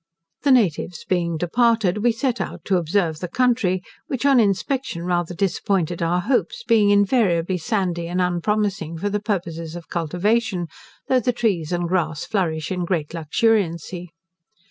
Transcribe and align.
The 0.41 0.49
natives 0.51 1.05
being 1.05 1.37
departed, 1.37 1.99
we 1.99 2.11
set 2.11 2.41
out 2.41 2.65
to 2.65 2.77
observe 2.77 3.19
the 3.19 3.27
country, 3.27 3.83
which, 4.07 4.25
on 4.25 4.39
inspection, 4.39 5.03
rather 5.03 5.35
disappointed 5.35 6.01
our 6.01 6.21
hopes, 6.21 6.63
being 6.63 6.89
invariably 6.89 7.59
sandy 7.59 8.07
and 8.07 8.19
unpromising 8.19 8.97
for 8.97 9.11
the 9.11 9.19
purposes 9.21 9.75
of 9.75 9.89
cultivation, 9.89 10.69
though 11.07 11.19
the 11.19 11.31
trees 11.31 11.71
and 11.71 11.87
grass 11.87 12.25
flourish 12.25 12.71
in 12.71 12.83
great 12.83 13.09
luxuriancy. 13.09 14.07